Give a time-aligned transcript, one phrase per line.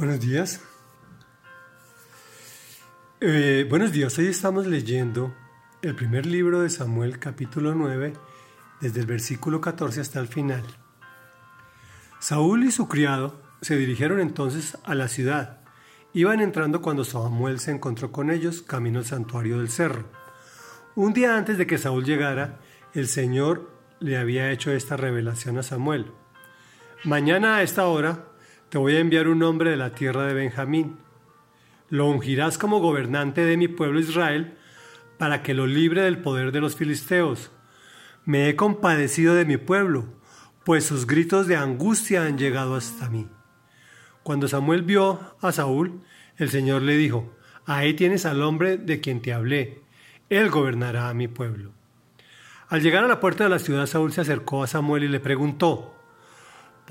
[0.00, 0.62] Buenos días.
[3.20, 5.36] Eh, buenos días, hoy estamos leyendo
[5.82, 8.14] el primer libro de Samuel capítulo 9,
[8.80, 10.64] desde el versículo 14 hasta el final.
[12.18, 15.60] Saúl y su criado se dirigieron entonces a la ciudad.
[16.14, 20.06] Iban entrando cuando Samuel se encontró con ellos camino al santuario del cerro.
[20.94, 22.58] Un día antes de que Saúl llegara,
[22.94, 26.10] el Señor le había hecho esta revelación a Samuel.
[27.04, 28.29] Mañana a esta hora
[28.70, 30.96] te voy a enviar un hombre de la tierra de Benjamín.
[31.88, 34.54] Lo ungirás como gobernante de mi pueblo Israel
[35.18, 37.50] para que lo libre del poder de los filisteos.
[38.24, 40.06] Me he compadecido de mi pueblo,
[40.64, 43.26] pues sus gritos de angustia han llegado hasta mí.
[44.22, 46.02] Cuando Samuel vio a Saúl,
[46.36, 47.34] el Señor le dijo,
[47.66, 49.82] Ahí tienes al hombre de quien te hablé,
[50.28, 51.72] él gobernará a mi pueblo.
[52.68, 55.18] Al llegar a la puerta de la ciudad, Saúl se acercó a Samuel y le
[55.18, 55.99] preguntó,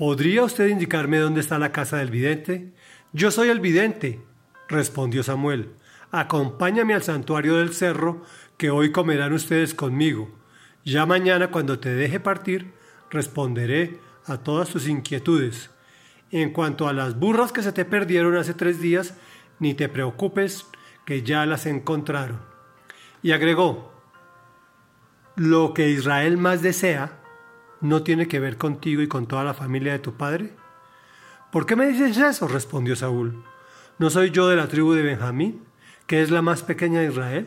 [0.00, 2.72] ¿Podría usted indicarme dónde está la casa del vidente?
[3.12, 4.18] Yo soy el vidente,
[4.66, 5.74] respondió Samuel.
[6.10, 8.24] Acompáñame al santuario del cerro,
[8.56, 10.30] que hoy comerán ustedes conmigo.
[10.86, 12.72] Ya mañana, cuando te deje partir,
[13.10, 15.68] responderé a todas tus inquietudes.
[16.30, 19.18] En cuanto a las burras que se te perdieron hace tres días,
[19.58, 20.64] ni te preocupes,
[21.04, 22.40] que ya las encontraron.
[23.22, 23.92] Y agregó,
[25.36, 27.19] lo que Israel más desea
[27.80, 30.52] no tiene que ver contigo y con toda la familia de tu padre?
[31.52, 32.46] ¿Por qué me dices eso?
[32.46, 33.42] respondió Saúl.
[33.98, 35.62] ¿No soy yo de la tribu de Benjamín,
[36.06, 37.46] que es la más pequeña de Israel?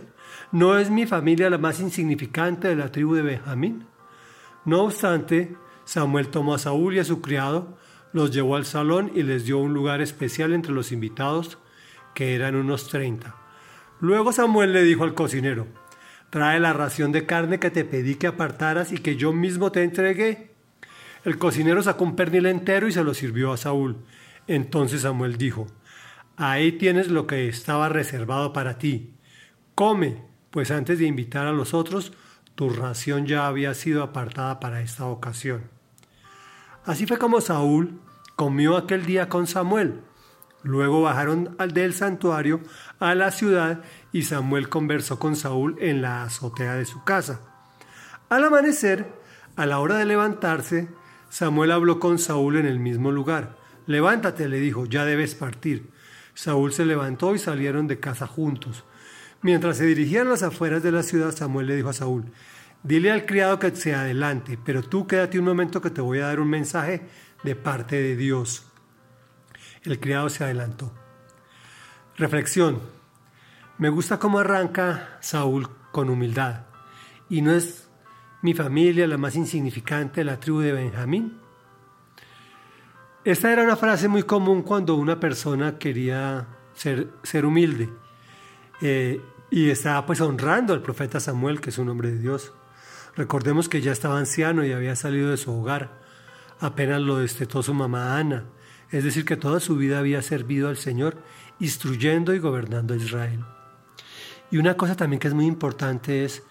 [0.52, 3.86] ¿No es mi familia la más insignificante de la tribu de Benjamín?
[4.66, 7.78] No obstante, Samuel tomó a Saúl y a su criado,
[8.14, 11.58] los llevó al salón y les dio un lugar especial entre los invitados,
[12.14, 13.36] que eran unos treinta.
[14.00, 15.68] Luego Samuel le dijo al cocinero,
[16.34, 19.84] Trae la ración de carne que te pedí que apartaras y que yo mismo te
[19.84, 20.50] entregué.
[21.26, 23.98] El cocinero sacó un pernil entero y se lo sirvió a Saúl.
[24.48, 25.68] Entonces Samuel dijo,
[26.36, 29.14] Ahí tienes lo que estaba reservado para ti.
[29.76, 32.14] Come, pues antes de invitar a los otros,
[32.56, 35.70] tu ración ya había sido apartada para esta ocasión.
[36.84, 38.02] Así fue como Saúl
[38.36, 40.02] comió aquel día con Samuel.
[40.64, 42.62] Luego bajaron al del santuario
[42.98, 47.42] a la ciudad y Samuel conversó con Saúl en la azotea de su casa.
[48.30, 49.08] Al amanecer,
[49.56, 50.88] a la hora de levantarse,
[51.30, 53.58] Samuel habló con Saúl en el mismo lugar.
[53.88, 55.90] Levántate, le dijo, ya debes partir.
[56.36, 58.86] Saúl se levantó y salieron de casa juntos.
[59.42, 62.26] Mientras se dirigían a las afueras de la ciudad, Samuel le dijo a Saúl,
[62.84, 66.28] dile al criado que se adelante, pero tú quédate un momento que te voy a
[66.28, 67.02] dar un mensaje
[67.44, 68.72] de parte de Dios.
[69.84, 70.94] El criado se adelantó.
[72.16, 73.03] Reflexión.
[73.84, 76.68] Me gusta cómo arranca Saúl con humildad.
[77.30, 77.90] ¿Y no es
[78.42, 81.38] mi familia la más insignificante de la tribu de Benjamín?
[83.26, 87.90] Esta era una frase muy común cuando una persona quería ser, ser humilde.
[88.80, 89.22] Eh,
[89.52, 92.54] y estaba pues honrando al profeta Samuel, que es un hombre de Dios.
[93.18, 96.00] Recordemos que ya estaba anciano y había salido de su hogar.
[96.62, 98.46] Apenas lo destetó su mamá Ana
[98.94, 101.18] es decir, que toda su vida había servido al Señor,
[101.60, 103.44] instruyendo y gobernando a Israel.
[104.54, 106.44] Y una cosa también que es muy importante es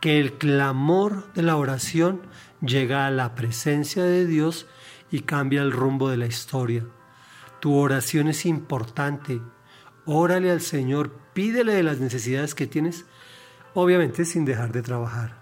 [0.00, 2.22] que el clamor de la oración
[2.62, 4.66] llega a la presencia de Dios
[5.10, 6.86] y cambia el rumbo de la historia.
[7.60, 9.42] Tu oración es importante.
[10.06, 13.04] Órale al Señor, pídele de las necesidades que tienes,
[13.74, 15.36] obviamente sin dejar de trabajar.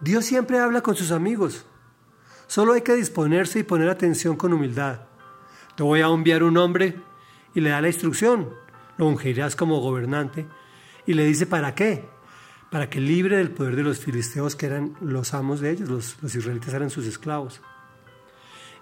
[0.00, 1.64] Dios siempre habla con sus amigos.
[2.48, 5.02] Solo hay que disponerse y poner atención con humildad.
[5.76, 6.96] Te voy a enviar un hombre
[7.54, 8.48] y le da la instrucción.
[8.96, 10.48] Lo ungirás como gobernante
[11.08, 12.04] y le dice para qué.
[12.70, 15.88] Para que libre del poder de los filisteos que eran los amos de ellos,
[16.20, 17.62] los, israelitas eran sus esclavos.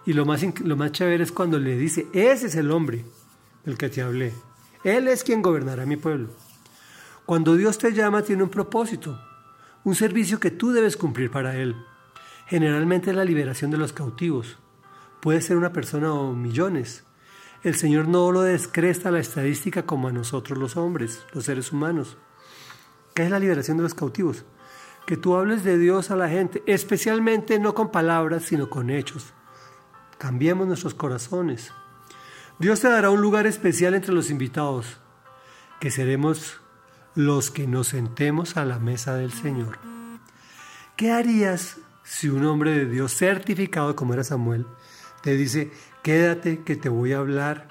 [0.04, 3.04] Y lo más, lo más chévere es cuando le dice, ese es el hombre
[3.64, 4.32] del que te hablé.
[4.82, 6.30] Él es quien gobernará mi pueblo.
[7.26, 9.20] Cuando Dios te llama tiene un propósito,
[9.84, 11.76] un servicio que tú debes cumplir para Él.
[12.48, 14.58] Generalmente es la liberación de los cautivos,
[15.20, 17.05] Puede ser una persona o millones.
[17.66, 22.16] El Señor no lo descresta la estadística como a nosotros los hombres, los seres humanos.
[23.12, 24.44] ¿Qué es la liberación de los cautivos?
[25.04, 29.32] Que tú hables de Dios a la gente, especialmente no con palabras, sino con hechos.
[30.16, 31.72] Cambiemos nuestros corazones.
[32.60, 35.00] Dios te dará un lugar especial entre los invitados,
[35.80, 36.60] que seremos
[37.16, 39.80] los que nos sentemos a la mesa del Señor.
[40.96, 44.66] ¿Qué harías si un hombre de Dios certificado como era Samuel
[45.22, 45.70] te dice,
[46.02, 47.68] quédate que te voy a hablar,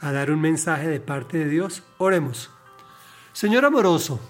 [0.00, 1.82] a dar un mensaje de parte de Dios.
[1.98, 2.50] Oremos.
[3.32, 4.20] Señor amoroso,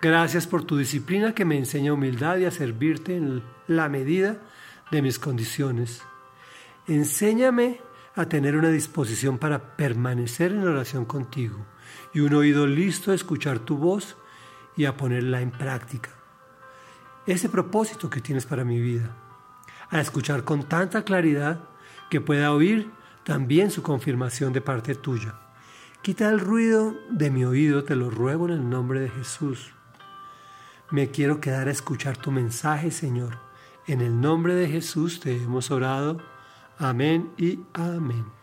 [0.00, 4.38] gracias por tu disciplina que me enseña humildad y a servirte en la medida
[4.90, 6.02] de mis condiciones.
[6.86, 7.80] Enséñame
[8.14, 11.66] a tener una disposición para permanecer en oración contigo
[12.12, 14.16] y un oído listo a escuchar tu voz
[14.76, 16.10] y a ponerla en práctica.
[17.26, 19.14] Ese propósito que tienes para mi vida,
[19.90, 21.60] a escuchar con tanta claridad
[22.10, 22.90] que pueda oír
[23.24, 25.34] también su confirmación de parte tuya.
[26.02, 29.72] Quita el ruido de mi oído, te lo ruego en el nombre de Jesús.
[30.90, 33.38] Me quiero quedar a escuchar tu mensaje, Señor.
[33.86, 36.18] En el nombre de Jesús te hemos orado.
[36.78, 38.37] Amén y amén.